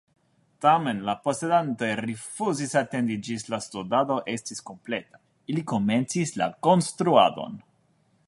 Tamen, 0.65 1.01
la 1.07 1.13
posedantoj 1.25 1.89
rifuzis 1.99 2.71
atendi 2.81 3.17
ĝis 3.27 3.45
la 3.55 3.59
studado 3.65 4.17
estis 4.35 4.65
kompleta: 4.71 5.21
ili 5.55 5.65
komencis 5.73 6.33
la 6.43 6.49
konstruadon! 6.69 7.63